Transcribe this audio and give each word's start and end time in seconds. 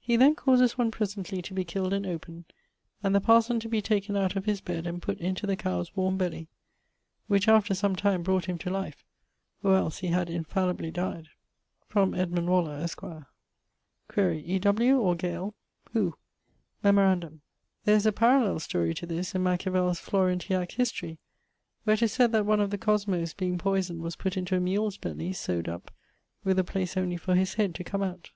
He 0.00 0.16
then 0.16 0.34
causes 0.34 0.78
one 0.78 0.90
presently 0.90 1.42
to 1.42 1.52
be 1.52 1.62
killed 1.62 1.92
and 1.92 2.06
opened, 2.06 2.46
and 3.02 3.14
the 3.14 3.20
parson[XXXV.] 3.20 3.60
to 3.60 3.68
be 3.68 3.82
taken 3.82 4.16
out 4.16 4.34
of 4.34 4.46
his 4.46 4.62
bed 4.62 4.86
and 4.86 5.02
putt 5.02 5.18
into 5.20 5.46
the 5.46 5.56
cowes 5.58 5.94
warme 5.94 6.16
belly, 6.16 6.48
which 7.26 7.48
after 7.48 7.74
some 7.74 7.94
time 7.94 8.22
brought 8.22 8.46
him 8.46 8.56
to 8.56 8.70
life, 8.70 9.04
or 9.62 9.76
els 9.76 9.98
he 9.98 10.06
had 10.06 10.30
infallibly 10.30 10.90
dyed. 10.90 11.24
[XXXIV.] 11.24 11.86
From 11.88 12.14
Edmund 12.14 12.48
Waller, 12.48 12.80
esqre. 12.80 13.26
[XXXV.] 13.26 13.26
Quaere 14.08 14.32
E. 14.36 14.58
W. 14.58 14.96
or 15.00 15.14
Gale, 15.14 15.54
who? 15.92 16.14
Memorandum: 16.82 17.42
there 17.84 17.96
is 17.96 18.06
a 18.06 18.10
parallell 18.10 18.60
storie 18.60 18.94
to 18.94 19.04
this 19.04 19.34
in 19.34 19.42
Machiavell's 19.42 20.00
Florentiac 20.00 20.72
History, 20.72 21.18
where 21.84 21.94
'tis 21.94 22.14
sayd 22.14 22.32
that 22.32 22.46
one 22.46 22.60
of 22.60 22.70
the 22.70 22.78
Cosmo's 22.78 23.34
being 23.34 23.58
poysoned 23.58 24.00
was 24.00 24.16
putt 24.16 24.38
into 24.38 24.56
a 24.56 24.60
mule's 24.60 24.96
belly, 24.96 25.34
sowed 25.34 25.68
up, 25.68 25.90
with 26.42 26.58
a 26.58 26.64
place 26.64 26.96
only 26.96 27.18
for 27.18 27.34
his 27.34 27.52
head 27.56 27.74
to 27.74 27.84
come 27.84 28.02
out. 28.02 28.30